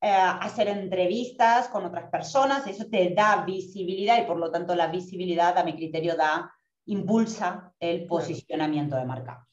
eh, 0.00 0.08
hacer 0.08 0.68
entrevistas 0.68 1.66
con 1.66 1.84
otras 1.84 2.08
personas, 2.10 2.64
eso 2.68 2.86
te 2.88 3.10
da 3.10 3.44
visibilidad 3.44 4.22
y 4.22 4.26
por 4.26 4.38
lo 4.38 4.52
tanto 4.52 4.76
la 4.76 4.86
visibilidad 4.86 5.58
a 5.58 5.64
mi 5.64 5.74
criterio 5.74 6.14
da, 6.14 6.48
impulsa 6.86 7.74
el 7.80 8.06
posicionamiento 8.06 8.94
de 8.94 9.04
marca. 9.04 9.44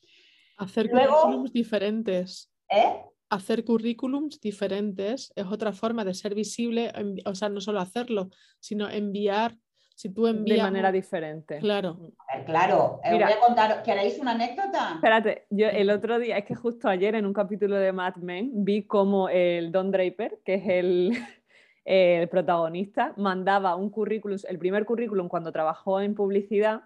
Hacer 0.57 0.91
currículums 0.91 1.51
diferentes. 1.51 2.51
¿Eh? 2.69 3.01
Hacer 3.31 3.65
currículums 3.65 4.39
diferentes 4.39 5.33
es 5.35 5.45
otra 5.47 5.73
forma 5.73 6.05
de 6.05 6.13
ser 6.13 6.35
visible, 6.35 6.93
o 7.25 7.33
sea, 7.33 7.49
no 7.49 7.61
solo 7.61 7.79
hacerlo, 7.79 8.29
sino 8.59 8.87
enviar 8.87 9.57
si 9.97 10.09
tú 10.13 10.27
envías... 10.27 10.57
De 10.57 10.63
manera 10.63 10.91
diferente. 10.91 11.57
Claro. 11.57 11.97
claro, 12.45 13.01
eh, 13.03 13.13
Mira, 13.13 13.25
voy 13.25 13.35
a 13.35 13.39
contar, 13.39 13.81
¿queréis 13.81 14.19
una 14.19 14.33
anécdota? 14.33 14.91
Espérate, 14.93 15.47
yo 15.49 15.67
el 15.69 15.89
otro 15.89 16.19
día, 16.19 16.37
es 16.37 16.45
que 16.45 16.53
justo 16.53 16.87
ayer 16.87 17.15
en 17.15 17.25
un 17.25 17.33
capítulo 17.33 17.75
de 17.77 17.91
Mad 17.91 18.17
Men 18.17 18.51
vi 18.63 18.83
como 18.83 19.27
el 19.27 19.71
Don 19.71 19.89
Draper, 19.89 20.37
que 20.45 20.53
es 20.53 20.67
el, 20.67 21.11
el 21.85 22.29
protagonista, 22.29 23.15
mandaba 23.17 23.75
un 23.75 23.89
currículum, 23.89 24.37
el 24.47 24.59
primer 24.59 24.85
currículum 24.85 25.27
cuando 25.27 25.51
trabajó 25.51 25.99
en 25.99 26.13
publicidad, 26.13 26.83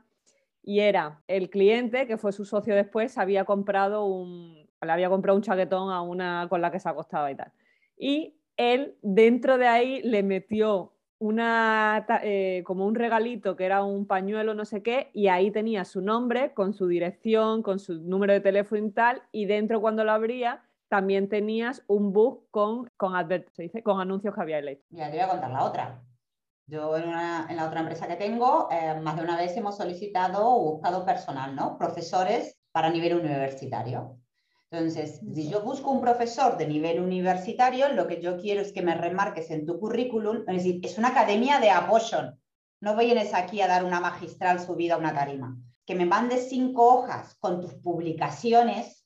y 0.63 0.79
era 0.79 1.21
el 1.27 1.49
cliente, 1.49 2.07
que 2.07 2.17
fue 2.17 2.31
su 2.31 2.45
socio 2.45 2.73
después, 2.75 3.17
había 3.17 3.43
comprado 3.43 4.05
un, 4.05 4.69
le 4.81 4.91
había 4.91 5.09
comprado 5.09 5.35
un 5.35 5.43
chaquetón 5.43 5.91
a 5.91 6.01
una 6.01 6.47
con 6.49 6.61
la 6.61 6.71
que 6.71 6.79
se 6.79 6.87
acostaba 6.87 7.29
y 7.29 7.35
tal. 7.35 7.51
Y 7.97 8.37
él 8.55 8.95
dentro 9.01 9.57
de 9.57 9.67
ahí 9.67 10.01
le 10.01 10.23
metió 10.23 10.93
una, 11.21 12.03
eh, 12.23 12.63
como 12.65 12.87
un 12.87 12.95
regalito 12.95 13.55
que 13.55 13.65
era 13.65 13.83
un 13.83 14.07
pañuelo, 14.07 14.55
no 14.55 14.65
sé 14.65 14.81
qué, 14.81 15.11
y 15.13 15.27
ahí 15.27 15.51
tenía 15.51 15.85
su 15.85 16.01
nombre 16.01 16.51
con 16.53 16.73
su 16.73 16.87
dirección, 16.87 17.61
con 17.61 17.77
su 17.77 18.01
número 18.01 18.33
de 18.33 18.41
teléfono 18.41 18.83
y 18.83 18.89
tal, 18.89 19.21
y 19.31 19.45
dentro 19.45 19.79
cuando 19.81 20.03
lo 20.03 20.11
abría 20.11 20.63
también 20.89 21.29
tenías 21.29 21.83
un 21.87 22.11
book 22.11 22.47
con, 22.49 22.89
con, 22.97 23.13
con 23.83 24.01
anuncios 24.01 24.33
que 24.33 24.41
había 24.41 24.61
leído. 24.61 24.81
Ya 24.89 25.11
te 25.11 25.17
voy 25.17 25.25
a 25.25 25.29
contar 25.29 25.51
la 25.51 25.63
otra. 25.63 26.01
Yo 26.65 26.97
en, 26.97 27.11
la 27.11 27.65
otra 27.67 27.81
empresa 27.81 28.07
que 28.07 28.15
tengo, 28.15 28.67
eh, 28.71 28.99
más 28.99 29.15
de 29.15 29.23
una 29.23 29.37
vez 29.37 29.55
hemos 29.55 29.77
solicitado 29.77 30.43
o 30.43 30.71
buscado 30.73 31.05
personal, 31.05 31.55
¿no? 31.55 31.77
Profesores 31.77 32.57
para 32.71 32.89
nivel 32.89 33.13
universitario. 33.13 34.17
Entonces, 34.71 35.19
si 35.33 35.49
yo 35.49 35.61
busco 35.61 35.91
un 35.91 35.99
profesor 35.99 36.57
de 36.57 36.65
nivel 36.65 37.01
universitario, 37.01 37.89
lo 37.89 38.07
que 38.07 38.21
yo 38.21 38.37
quiero 38.37 38.61
es 38.61 38.71
que 38.71 38.81
me 38.81 38.95
remarques 38.95 39.51
en 39.51 39.65
tu 39.65 39.77
currículum, 39.77 40.45
es 40.47 40.63
decir, 40.63 40.79
es 40.81 40.97
una 40.97 41.09
academia 41.09 41.59
de 41.59 41.69
apoyo. 41.69 42.37
No 42.79 42.95
vienes 42.95 43.33
aquí 43.33 43.59
a 43.59 43.67
dar 43.67 43.83
una 43.83 43.99
magistral 43.99 44.61
subida 44.61 44.95
a 44.95 44.97
una 44.97 45.13
tarima. 45.13 45.57
Que 45.85 45.93
me 45.93 46.05
mandes 46.05 46.47
cinco 46.47 46.87
hojas 46.87 47.35
con 47.41 47.59
tus 47.59 47.73
publicaciones 47.73 49.05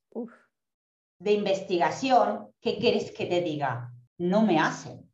de 1.17 1.31
investigación, 1.31 2.53
¿qué 2.62 2.77
quieres 2.77 3.12
que 3.12 3.25
te 3.25 3.41
diga? 3.41 3.91
No 4.19 4.43
me 4.43 4.60
hacen. 4.60 5.12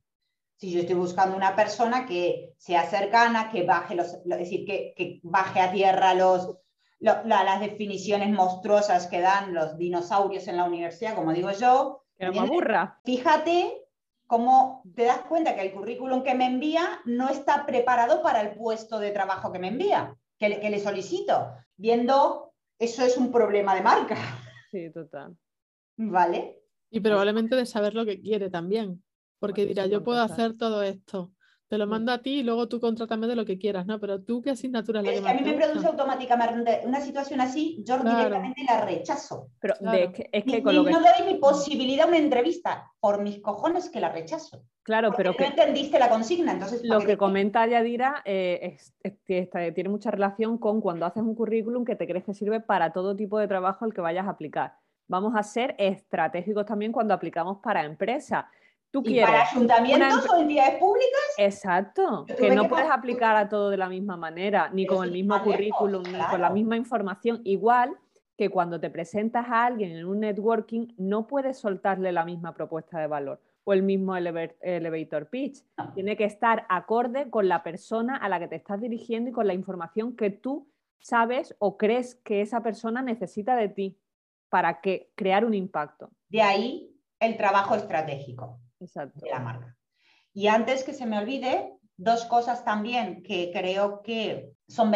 Si 0.57 0.69
yo 0.69 0.81
estoy 0.81 0.95
buscando 0.95 1.37
una 1.37 1.55
persona 1.55 2.05
que 2.05 2.53
sea 2.57 2.89
cercana, 2.89 3.49
que 3.49 3.63
baje 3.63 3.95
los, 3.95 4.15
es 4.15 4.25
decir, 4.25 4.65
que, 4.65 4.93
que 4.97 5.21
baje 5.23 5.61
a 5.61 5.71
tierra 5.71 6.13
los, 6.13 6.57
las 7.01 7.59
definiciones 7.59 8.29
monstruosas 8.29 9.07
que 9.07 9.19
dan 9.21 9.53
los 9.53 9.77
dinosaurios 9.77 10.47
en 10.47 10.57
la 10.57 10.65
universidad, 10.65 11.15
como 11.15 11.33
digo 11.33 11.51
yo. 11.51 12.05
Que 12.17 12.27
no 12.27 12.41
aburra. 12.41 12.99
Fíjate 13.03 13.85
cómo 14.27 14.83
te 14.95 15.05
das 15.05 15.21
cuenta 15.21 15.55
que 15.55 15.61
el 15.61 15.73
currículum 15.73 16.23
que 16.23 16.35
me 16.35 16.45
envía 16.45 17.01
no 17.05 17.29
está 17.29 17.65
preparado 17.65 18.21
para 18.21 18.41
el 18.41 18.51
puesto 18.51 18.99
de 18.99 19.11
trabajo 19.11 19.51
que 19.51 19.59
me 19.59 19.69
envía, 19.69 20.15
que 20.37 20.49
le, 20.49 20.59
que 20.59 20.69
le 20.69 20.79
solicito, 20.79 21.51
viendo 21.75 22.53
eso 22.79 23.03
es 23.03 23.17
un 23.17 23.31
problema 23.31 23.75
de 23.75 23.81
marca. 23.81 24.15
Sí, 24.71 24.89
total. 24.91 25.35
¿Vale? 25.97 26.63
Y 26.89 26.99
probablemente 26.99 27.55
de 27.55 27.65
saber 27.65 27.93
lo 27.93 28.05
que 28.05 28.21
quiere 28.21 28.49
también, 28.49 29.03
porque 29.39 29.65
dirá, 29.65 29.85
yo 29.87 30.03
puedo 30.03 30.21
hacer 30.21 30.57
todo 30.57 30.81
esto, 30.83 31.31
te 31.71 31.77
lo 31.77 31.87
mando 31.87 32.11
a 32.11 32.17
ti 32.17 32.39
y 32.39 32.43
luego 32.43 32.67
tú 32.67 32.81
contrátame 32.81 33.27
de 33.27 33.35
lo 33.37 33.45
que 33.45 33.57
quieras, 33.57 33.85
¿no? 33.85 33.97
Pero 33.97 34.21
tú, 34.21 34.41
¿qué 34.41 34.49
asignatura 34.49 34.99
es 34.99 35.05
la 35.05 35.11
que, 35.13 35.29
a 35.29 35.41
mí 35.41 35.41
me 35.41 35.53
produce 35.53 35.87
automáticamente 35.87 36.81
una 36.83 36.99
situación 36.99 37.39
así, 37.39 37.81
yo 37.87 37.97
directamente 37.97 38.65
la 38.65 38.81
rechazo. 38.81 39.47
Pero 39.61 39.75
es 39.93 40.09
que, 40.09 40.29
es 40.33 40.43
que 40.43 40.61
con 40.61 40.75
lo 40.75 40.83
que... 40.83 40.91
no 40.91 40.99
le 40.99 41.07
doy 41.17 41.33
mi 41.33 41.39
posibilidad 41.39 42.07
a 42.07 42.09
una 42.09 42.17
entrevista, 42.17 42.91
por 42.99 43.21
mis 43.21 43.39
cojones 43.39 43.89
que 43.89 44.01
la 44.01 44.09
rechazo. 44.09 44.65
Claro, 44.83 45.13
pero 45.15 45.33
que... 45.33 45.43
no 45.43 45.49
entendiste 45.51 45.97
la 45.97 46.09
consigna, 46.09 46.51
entonces... 46.51 46.83
Lo 46.83 46.99
que 46.99 47.15
comenta 47.15 47.65
Yadira 47.65 48.21
eh, 48.25 48.75
es, 49.01 49.17
que 49.25 49.49
tiene 49.73 49.89
mucha 49.89 50.11
relación 50.11 50.57
con 50.57 50.81
cuando 50.81 51.05
haces 51.05 51.23
un 51.23 51.35
currículum 51.35 51.85
que 51.85 51.95
te 51.95 52.05
crees 52.05 52.25
que 52.25 52.33
sirve 52.33 52.59
para 52.59 52.91
todo 52.91 53.15
tipo 53.15 53.39
de 53.39 53.47
trabajo 53.47 53.85
al 53.85 53.93
que 53.93 54.01
vayas 54.01 54.27
a 54.27 54.31
aplicar. 54.31 54.73
Vamos 55.07 55.35
a 55.37 55.43
ser 55.43 55.75
estratégicos 55.77 56.65
también 56.65 56.91
cuando 56.91 57.13
aplicamos 57.13 57.59
para 57.63 57.85
empresas 57.85 58.43
¿Tú 58.91 59.01
quieres 59.03 59.25
para 59.25 59.49
ayuntamientos 59.49 60.29
o 60.29 60.37
entidades 60.37 60.75
públicas? 60.75 61.21
Exacto, 61.37 62.25
que 62.25 62.53
no 62.53 62.67
puedes 62.67 62.91
aplicar 62.91 63.37
a 63.37 63.47
todo 63.47 63.69
de 63.69 63.77
la 63.77 63.87
misma 63.87 64.17
manera, 64.17 64.69
ni 64.73 64.85
con 64.85 65.05
el 65.05 65.11
mismo 65.11 65.41
currículum, 65.41 66.03
ni 66.03 66.19
con 66.29 66.41
la 66.41 66.49
misma 66.49 66.75
información. 66.75 67.39
Igual 67.45 67.97
que 68.37 68.49
cuando 68.49 68.79
te 68.79 68.89
presentas 68.89 69.47
a 69.47 69.65
alguien 69.65 69.91
en 69.91 70.05
un 70.05 70.19
networking, 70.19 70.87
no 70.97 71.27
puedes 71.27 71.57
soltarle 71.57 72.11
la 72.11 72.25
misma 72.25 72.53
propuesta 72.53 72.99
de 72.99 73.07
valor 73.07 73.39
o 73.63 73.73
el 73.73 73.83
mismo 73.83 74.15
elevator 74.17 75.29
pitch. 75.29 75.63
Tiene 75.93 76.17
que 76.17 76.25
estar 76.25 76.65
acorde 76.67 77.29
con 77.29 77.47
la 77.47 77.63
persona 77.63 78.17
a 78.17 78.27
la 78.27 78.39
que 78.39 78.47
te 78.47 78.55
estás 78.55 78.81
dirigiendo 78.81 79.29
y 79.29 79.33
con 79.33 79.47
la 79.47 79.53
información 79.53 80.15
que 80.15 80.31
tú 80.31 80.67
sabes 80.99 81.55
o 81.59 81.77
crees 81.77 82.15
que 82.15 82.41
esa 82.41 82.61
persona 82.61 83.01
necesita 83.01 83.55
de 83.55 83.69
ti 83.69 83.99
para 84.49 84.81
que 84.81 85.11
crear 85.15 85.45
un 85.45 85.53
impacto. 85.53 86.09
De 86.27 86.41
ahí 86.41 86.97
el 87.19 87.37
trabajo 87.37 87.75
estratégico 87.75 88.60
de 88.81 89.29
la 89.29 89.39
marca. 89.39 89.77
Y 90.33 90.47
antes 90.47 90.83
que 90.83 90.93
se 90.93 91.05
me 91.05 91.19
olvide, 91.19 91.73
dos 91.97 92.25
cosas 92.25 92.65
también 92.65 93.21
que 93.21 93.51
creo 93.53 94.01
que 94.01 94.53
son, 94.67 94.91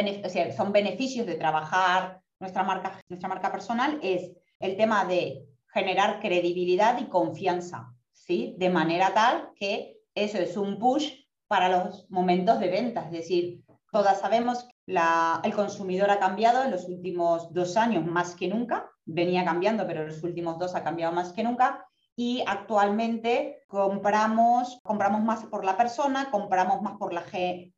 son 0.55 0.71
beneficios 0.71 1.27
de 1.27 1.35
trabajar 1.35 2.21
nuestra 2.39 2.63
marca, 2.63 2.99
nuestra 3.09 3.29
marca 3.29 3.51
personal 3.51 3.99
es 4.01 4.31
el 4.59 4.75
tema 4.75 5.05
de 5.05 5.45
generar 5.71 6.19
credibilidad 6.19 6.99
y 6.99 7.05
confianza, 7.05 7.93
¿sí? 8.11 8.55
De 8.57 8.69
manera 8.69 9.13
tal 9.13 9.51
que 9.55 9.97
eso 10.15 10.37
es 10.37 10.57
un 10.57 10.79
push 10.79 11.11
para 11.47 11.69
los 11.69 12.09
momentos 12.09 12.59
de 12.59 12.69
venta. 12.69 13.05
Es 13.05 13.11
decir, 13.11 13.63
todas 13.91 14.19
sabemos 14.19 14.63
que 14.63 14.73
la, 14.87 15.41
el 15.43 15.53
consumidor 15.53 16.09
ha 16.09 16.19
cambiado 16.19 16.63
en 16.63 16.71
los 16.71 16.85
últimos 16.85 17.53
dos 17.53 17.77
años 17.77 18.05
más 18.05 18.35
que 18.35 18.47
nunca. 18.47 18.89
Venía 19.05 19.45
cambiando, 19.45 19.85
pero 19.85 20.01
en 20.01 20.07
los 20.07 20.23
últimos 20.23 20.57
dos 20.57 20.75
ha 20.75 20.83
cambiado 20.83 21.13
más 21.13 21.33
que 21.33 21.43
nunca 21.43 21.85
y 22.15 22.43
actualmente 22.47 23.63
compramos, 23.67 24.79
compramos 24.83 25.21
más 25.23 25.45
por 25.45 25.65
la 25.65 25.75
persona, 25.75 26.31
compramos 26.31 26.81
más 26.81 26.97
por 26.97 27.13
la 27.13 27.23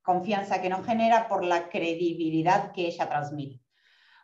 confianza 0.01 0.61
que 0.61 0.69
nos 0.69 0.85
genera, 0.85 1.27
por 1.27 1.43
la 1.43 1.69
credibilidad 1.69 2.71
que 2.71 2.87
ella 2.87 3.09
transmite. 3.09 3.66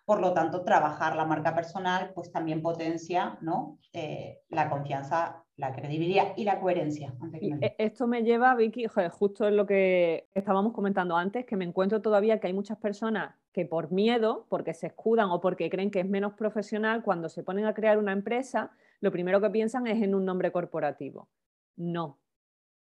Por 0.06 0.20
lo 0.20 0.34
tanto, 0.34 0.64
trabajar 0.64 1.16
la 1.16 1.26
marca 1.26 1.56
personal 1.56 2.12
pues 2.14 2.32
también 2.32 2.62
potencia 2.62 3.38
¿no? 3.42 3.80
Eh, 3.94 4.42
la 4.50 4.70
confianza, 4.70 5.44
la 5.56 5.74
credibilidad 5.74 6.34
y 6.36 6.44
la 6.44 6.60
coherencia. 6.60 7.14
E, 7.34 7.76
esto 7.78 8.08
me 8.08 8.24
lleva, 8.24 8.54
Vicky, 8.56 8.86
justo 9.12 9.48
en 9.48 9.56
lo 9.56 9.66
que 9.66 10.28
estábamos 10.34 10.74
comentando 10.74 11.16
antes, 11.16 11.46
que 11.46 11.56
me 11.56 11.66
encuentro 11.66 12.02
todavía 12.02 12.40
que 12.40 12.48
hay 12.48 12.54
muchas 12.54 12.78
personas 12.80 13.36
que 13.54 13.66
por 13.66 13.92
miedo, 13.92 14.46
porque 14.50 14.74
se 14.74 14.88
escudan 14.88 15.30
o 15.30 15.40
porque 15.40 15.70
creen 15.70 15.92
que 15.92 16.00
es 16.00 16.10
menos 16.10 16.34
profesional, 16.34 17.04
cuando 17.04 17.30
se 17.30 17.44
ponen 17.44 17.66
a 17.66 17.74
crear 17.74 17.98
una 17.98 18.12
empresa, 18.12 18.72
lo 19.00 19.12
primero 19.12 19.40
que 19.40 19.50
piensan 19.52 19.86
es 19.88 20.02
en 20.02 20.16
un 20.16 20.26
nombre 20.26 20.52
corporativo. 20.52 21.30
No. 21.76 22.20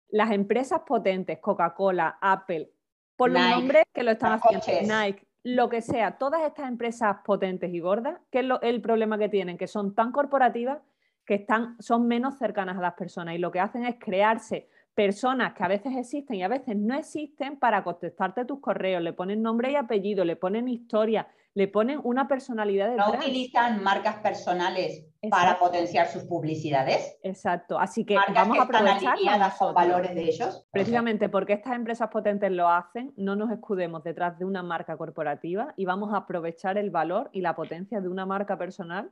Las 0.09 0.31
empresas 0.31 0.81
potentes, 0.85 1.39
Coca-Cola, 1.39 2.17
Apple, 2.21 2.71
por 3.15 3.31
los 3.31 3.41
nombres 3.41 3.83
que 3.93 4.03
lo 4.03 4.11
están 4.11 4.39
haciendo, 4.41 4.95
Nike, 4.95 5.27
lo 5.43 5.69
que 5.69 5.81
sea, 5.81 6.17
todas 6.17 6.43
estas 6.43 6.67
empresas 6.67 7.17
potentes 7.25 7.74
y 7.74 7.79
gordas, 7.79 8.19
¿qué 8.31 8.39
es 8.39 8.45
el 8.62 8.81
problema 8.81 9.17
que 9.17 9.29
tienen? 9.29 9.57
Que 9.57 9.67
son 9.67 9.95
tan 9.95 10.12
corporativas 10.12 10.79
que 11.25 11.36
están, 11.36 11.81
son 11.81 12.07
menos 12.07 12.38
cercanas 12.38 12.77
a 12.77 12.81
las 12.81 12.93
personas 12.93 13.36
y 13.36 13.38
lo 13.38 13.51
que 13.51 13.60
hacen 13.60 13.86
es 13.86 13.95
crearse 14.00 14.67
personas 14.93 15.53
que 15.53 15.63
a 15.63 15.67
veces 15.67 15.95
existen 15.98 16.36
y 16.36 16.43
a 16.43 16.48
veces 16.48 16.75
no 16.75 16.95
existen 16.95 17.57
para 17.57 17.83
contestarte 17.83 18.45
tus 18.45 18.60
correos, 18.60 19.01
le 19.01 19.13
ponen 19.13 19.41
nombre 19.41 19.71
y 19.71 19.75
apellido, 19.75 20.25
le 20.25 20.36
ponen 20.36 20.67
historia, 20.67 21.27
le 21.53 21.67
ponen 21.67 22.00
una 22.03 22.27
personalidad 22.27 22.89
de 22.89 22.96
No 22.96 23.12
utilizan 23.12 23.84
marcas 23.84 24.17
personales 24.17 25.05
para 25.29 25.60
potenciar 25.60 26.08
sus 26.08 26.24
publicidades. 26.24 27.17
Exacto, 27.24 27.77
así 27.77 28.05
que 28.05 28.15
vamos 28.34 28.58
a 28.58 28.63
aprovechar 28.63 29.17
los 29.20 29.74
valores 29.74 30.15
de 30.15 30.24
ellos. 30.24 30.65
Precisamente 30.72 31.29
porque 31.29 31.53
estas 31.53 31.75
empresas 31.75 32.10
potentes 32.10 32.51
lo 32.51 32.70
hacen, 32.70 33.13
no 33.17 33.36
nos 33.36 33.51
escudemos 33.51 34.03
detrás 34.03 34.39
de 34.39 34.46
una 34.46 34.63
marca 34.63 34.98
corporativa 34.98 35.74
y 35.75 35.86
vamos 35.86 36.13
a 36.13 36.17
aprovechar 36.17 36.77
el 36.77 36.89
valor 36.89 37.29
y 37.34 37.41
la 37.41 37.55
potencia 37.55 38.00
de 38.00 38.08
una 38.08 38.25
marca 38.25 38.58
personal 38.58 39.12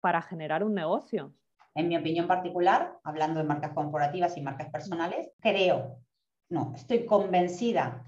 para 0.00 0.22
generar 0.22 0.64
un 0.64 0.74
negocio. 0.74 1.34
En 1.74 1.88
mi 1.88 1.96
opinión 1.96 2.26
particular, 2.26 2.98
hablando 3.04 3.40
de 3.40 3.46
marcas 3.46 3.72
corporativas 3.72 4.36
y 4.36 4.40
marcas 4.40 4.70
personales, 4.70 5.30
creo, 5.40 5.98
no, 6.48 6.72
estoy 6.74 7.04
convencida 7.04 8.04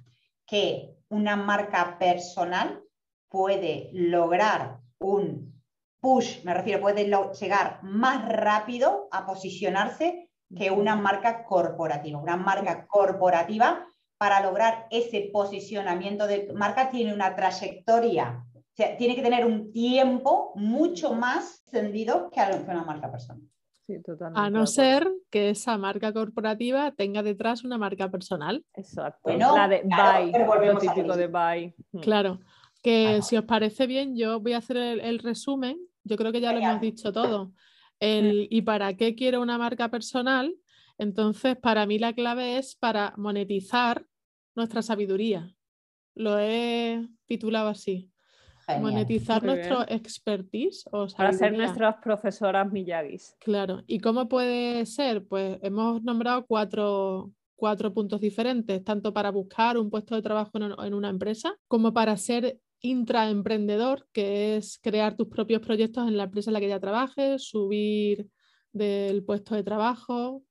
que 0.47 0.97
una 1.09 1.37
marca 1.37 1.99
personal 1.99 2.83
puede 3.31 3.91
lograr 3.93 4.81
un 4.99 5.63
push, 6.01 6.43
me 6.45 6.53
refiero, 6.53 6.81
puede 6.81 7.05
llegar 7.41 7.81
más 7.83 8.29
rápido 8.29 9.09
a 9.11 9.25
posicionarse 9.27 10.31
que 10.55 10.71
una 10.71 10.97
marca 10.97 11.45
corporativa. 11.45 12.19
Una 12.19 12.37
marca 12.37 12.87
corporativa, 12.87 13.87
para 14.19 14.43
lograr 14.43 14.87
ese 14.91 15.31
posicionamiento 15.33 16.27
de 16.27 16.53
marca, 16.55 16.91
tiene 16.91 17.15
una 17.15 17.35
trayectoria, 17.35 18.45
o 18.55 18.61
sea, 18.75 18.97
tiene 18.97 19.15
que 19.15 19.23
tener 19.23 19.47
un 19.47 19.73
tiempo 19.73 20.53
mucho 20.57 21.15
más 21.15 21.63
extendido 21.63 22.31
que 22.31 22.41
una 22.41 22.85
marca 22.85 23.11
personal. 23.11 23.43
a 24.35 24.51
no 24.51 24.67
ser 24.67 25.11
que 25.31 25.51
esa 25.51 25.77
marca 25.79 26.13
corporativa 26.13 26.93
tenga 26.93 27.23
detrás 27.23 27.65
una 27.65 27.79
marca 27.79 28.11
personal. 28.11 28.65
Exacto. 28.75 29.31
la 29.33 29.69
de 29.69 29.83
buy, 29.85 30.79
típico 30.81 31.17
de 31.17 31.27
buy. 31.27 31.75
Claro. 32.01 32.41
Que 32.83 33.21
si 33.23 33.37
os 33.37 33.45
parece 33.45 33.87
bien, 33.87 34.17
yo 34.17 34.41
voy 34.41 34.55
a 34.55 34.59
hacer 34.59 34.77
el, 34.77 35.19
resumen. 35.19 35.79
Yo 36.05 36.17
creo 36.17 36.33
que 36.33 36.41
ya 36.41 36.53
lo 36.53 36.61
hemos 36.61 36.81
dicho 36.81 37.13
todo. 37.13 37.53
El, 37.99 38.49
¿Y 38.51 38.63
para 38.63 38.97
qué 38.97 39.15
quiero 39.15 39.43
una 39.43 39.59
marca 39.59 39.91
personal? 39.91 40.55
Entonces, 40.97 41.57
para 41.57 41.87
mí 41.87 41.99
la 41.99 42.15
clave 42.15 42.59
es 42.59 42.75
para 42.75 43.15
monetizar 43.17 44.07
nuestra 44.55 44.83
sabiduría. 44.83 45.55
Lo 46.15 46.39
he 46.39 47.07
titulado 47.27 47.69
así. 47.69 48.11
Monetizar 48.79 49.43
nuestro 49.43 49.83
expertise. 49.89 50.85
O 50.93 51.07
para 51.17 51.33
ser 51.33 51.57
nuestras 51.57 51.97
profesoras 51.97 52.71
Miyagis. 52.71 53.37
Claro. 53.41 53.83
¿Y 53.87 53.99
cómo 53.99 54.29
puede 54.29 54.87
ser? 54.87 55.27
Pues 55.27 55.59
hemos 55.63 56.03
nombrado 56.03 56.47
cuatro, 56.47 57.33
cuatro 57.57 57.93
puntos 57.93 58.21
diferentes, 58.21 58.85
tanto 58.85 59.13
para 59.13 59.31
buscar 59.31 59.79
un 59.79 59.91
puesto 59.91 60.15
de 60.15 60.23
trabajo 60.23 60.53
en 60.59 60.95
una 60.95 61.09
empresa 61.09 61.57
como 61.67 61.93
para 61.93 62.17
ser 62.17 62.59
intraemprendedor, 62.81 64.07
que 64.13 64.57
es 64.57 64.79
crear 64.83 65.17
tus 65.17 65.29
propios 65.29 65.61
proyectos 65.63 66.09
en 66.09 66.17
la 66.17 66.25
empresa 66.25 66.51
en 66.51 66.55
la 66.55 66.61
que 66.61 66.69
ya 66.69 66.81
trabajes, 66.81 67.45
subir 67.45 68.29
del 68.73 69.25
puesto 69.25 69.55
de 69.55 69.63
trabajo, 69.63 70.43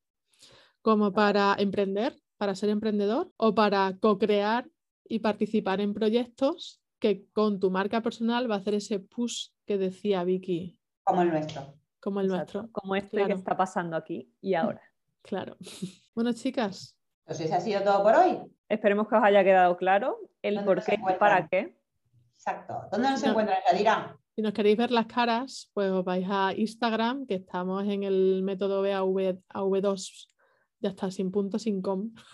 como 0.82 1.12
para 1.12 1.56
emprender, 1.58 2.16
para 2.38 2.56
ser 2.56 2.70
emprendedor, 2.70 3.32
o 3.38 3.54
para 3.54 3.98
co-crear 4.00 4.70
y 5.06 5.20
participar 5.20 5.82
en 5.82 5.94
proyectos 5.94 6.82
que 7.00 7.26
con 7.34 7.60
tu 7.60 7.72
marca 7.72 8.02
personal 8.02 8.50
va 8.50 8.56
a 8.56 8.58
hacer 8.60 8.76
ese 8.76 9.00
push 9.00 9.50
que 9.66 9.78
decía 9.78 10.24
Vicky. 10.24 10.78
Como 11.04 11.22
el 11.22 11.30
nuestro. 11.30 11.74
como 12.00 12.22
el 12.22 12.28
nuestro. 12.28 12.70
Como 12.72 12.96
este 12.96 13.26
que 13.26 13.34
está 13.34 13.58
pasando 13.58 13.96
aquí 13.96 14.32
y 14.42 14.54
ahora. 14.54 14.82
Claro. 15.22 15.58
Bueno, 16.16 16.34
chicas. 16.34 16.98
Entonces, 17.26 17.50
ha 17.54 17.62
sido 17.62 17.82
todo 17.82 18.04
por 18.04 18.14
hoy. 18.14 18.40
Esperemos 18.68 19.08
que 19.08 19.16
os 19.16 19.24
haya 19.24 19.42
quedado 19.42 19.78
claro 19.78 20.18
el 20.42 20.66
por 20.66 20.84
qué 20.84 20.96
y 20.96 21.14
para 21.18 21.48
qué. 21.48 21.79
Exacto. 22.40 22.88
¿Dónde 22.90 23.10
nos 23.10 23.22
encuentran, 23.22 23.58
Yadira? 23.70 24.18
Si 24.34 24.42
nos 24.42 24.54
queréis 24.54 24.78
ver 24.78 24.92
las 24.92 25.08
caras, 25.08 25.70
pues 25.74 25.92
os 25.92 26.06
vais 26.06 26.26
a 26.30 26.54
Instagram, 26.56 27.28
que 27.28 27.36
estamos 27.36 27.86
en 27.86 28.04
el 28.04 28.44
método 28.44 28.82
BAV, 28.82 29.42
AV2 29.50 30.30
ya 30.80 30.92
está, 30.92 31.12
sin 31.12 31.32
punto, 31.32 31.60
sin 31.60 31.82
com. 31.82 32.12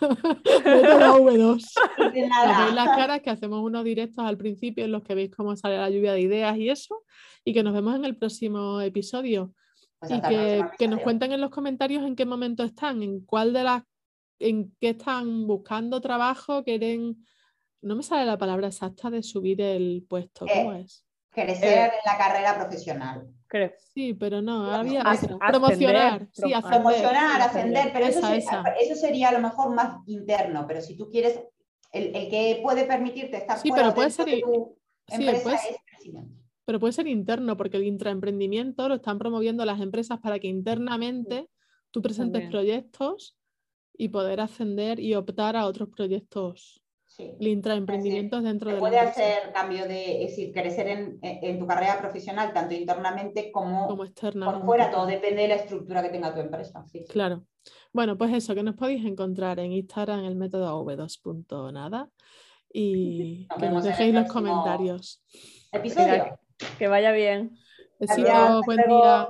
método 0.64 1.18
V2. 1.24 1.64
veis 2.14 2.74
las 2.74 2.96
caras 2.96 3.20
que 3.20 3.30
hacemos 3.30 3.60
unos 3.60 3.82
directos 3.82 4.24
al 4.24 4.38
principio 4.38 4.84
en 4.84 4.92
los 4.92 5.02
que 5.02 5.16
veis 5.16 5.34
cómo 5.34 5.56
sale 5.56 5.76
la 5.76 5.90
lluvia 5.90 6.12
de 6.12 6.20
ideas 6.20 6.56
y 6.56 6.70
eso. 6.70 7.02
Y 7.44 7.52
que 7.52 7.64
nos 7.64 7.74
vemos 7.74 7.96
en 7.96 8.04
el 8.04 8.16
próximo 8.16 8.80
episodio. 8.80 9.52
Pues 9.98 10.12
y 10.12 10.20
que, 10.20 10.64
que, 10.78 10.86
nos 10.86 11.00
cuenten 11.00 11.32
en 11.32 11.40
los 11.40 11.50
comentarios 11.50 12.04
en 12.04 12.14
qué 12.14 12.24
momento 12.24 12.62
están, 12.62 13.02
en 13.02 13.24
cuál 13.24 13.52
de 13.52 13.64
las, 13.64 13.82
en 14.38 14.72
qué 14.80 14.90
están 14.90 15.48
buscando 15.48 16.00
trabajo, 16.00 16.62
quieren, 16.62 17.26
no 17.82 17.96
me 17.96 18.02
sale 18.02 18.26
la 18.26 18.38
palabra 18.38 18.68
exacta 18.68 19.10
de 19.10 19.22
subir 19.22 19.60
el 19.60 20.04
puesto, 20.08 20.46
¿cómo 20.46 20.72
eh, 20.72 20.82
es? 20.82 21.04
Crecer 21.30 21.92
en 21.92 22.12
la 22.12 22.18
carrera 22.18 22.56
profesional. 22.56 23.28
Sí, 23.94 24.14
pero 24.14 24.42
no, 24.42 24.70
había 24.70 25.02
promocionar, 25.38 26.28
sí, 26.32 26.52
promocionar, 26.62 27.40
ascender, 27.40 27.90
pero 27.92 28.06
eso, 28.06 28.20
eso, 28.32 28.94
sería 28.94 29.28
a 29.28 29.32
lo 29.32 29.40
mejor 29.40 29.74
más 29.74 29.98
interno, 30.06 30.66
pero 30.66 30.80
si 30.80 30.96
tú 30.96 31.08
quieres, 31.08 31.40
el, 31.92 32.14
el 32.14 32.28
que 32.28 32.60
puede 32.62 32.84
permitirte 32.84 33.38
estar 33.38 33.58
sí, 33.58 33.70
pero 33.74 33.94
puede 33.94 34.10
ser, 34.10 34.28
sí, 34.28 34.42
Pero 36.64 36.80
puede 36.80 36.92
ser 36.92 37.06
interno, 37.06 37.56
porque 37.56 37.76
el 37.76 37.84
intraemprendimiento 37.84 38.88
lo 38.88 38.96
están 38.96 39.18
promoviendo 39.18 39.64
las 39.64 39.80
empresas 39.80 40.18
para 40.20 40.38
que 40.38 40.48
internamente 40.48 41.48
tú 41.90 42.02
presentes 42.02 42.50
proyectos 42.50 43.36
y 43.96 44.08
poder 44.08 44.40
ascender 44.40 45.00
y 45.00 45.14
optar 45.14 45.56
a 45.56 45.66
otros 45.66 45.88
proyectos 45.88 46.82
el 47.18 47.46
intraemprendimiento 47.48 48.40
dentro 48.42 48.70
de 48.70 48.78
Puede 48.78 48.98
hacer 48.98 49.52
cambio 49.52 49.86
de, 49.86 50.24
es 50.24 50.30
decir, 50.30 50.52
crecer 50.52 50.88
en, 50.88 51.58
tu 51.58 51.66
carrera 51.66 51.98
profesional, 51.98 52.52
tanto 52.52 52.74
internamente 52.74 53.50
como, 53.50 53.86
como 53.86 54.04
externamente. 54.04 54.58
Por 54.58 54.66
fuera, 54.66 54.90
todo 54.90 55.06
depende 55.06 55.42
de 55.42 55.48
la 55.48 55.54
estructura 55.56 56.02
que 56.02 56.10
tenga 56.10 56.34
tu 56.34 56.40
empresa. 56.40 56.84
Claro. 57.08 57.44
Bueno, 57.92 58.16
pues 58.18 58.32
eso, 58.34 58.54
que 58.54 58.62
nos 58.62 58.76
podéis 58.76 59.04
encontrar 59.04 59.58
en 59.58 59.72
Instagram 59.72 60.24
el 60.24 60.36
método 60.36 60.84
v2.nada 60.84 62.10
y 62.72 63.48
que 63.58 63.68
nos 63.70 63.84
dejéis 63.84 64.14
los 64.14 64.28
comentarios. 64.28 65.22
Episodio. 65.72 66.38
Que 66.78 66.88
vaya 66.88 67.12
bien. 67.12 67.56
Besitos, 67.98 68.62
buen 68.66 68.78
día. 68.86 69.28